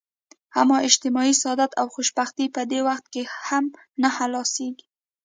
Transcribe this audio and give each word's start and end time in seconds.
اما 0.61 0.77
اجتماعي 0.87 1.33
سعادت 1.41 1.71
او 1.79 1.87
خوشبختي 1.95 2.45
په 2.55 2.61
دې 2.71 2.79
وخت 2.87 3.11
هم 3.47 3.65
نه 4.01 4.09
حلاصیږي. 4.17 4.85